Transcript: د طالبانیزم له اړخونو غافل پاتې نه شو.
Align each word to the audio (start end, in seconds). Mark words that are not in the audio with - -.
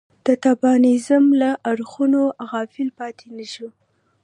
د 0.25 0.27
طالبانیزم 0.43 1.23
له 1.41 1.49
اړخونو 1.71 2.21
غافل 2.49 2.87
پاتې 2.99 3.27
نه 3.37 3.45
شو. 3.53 3.69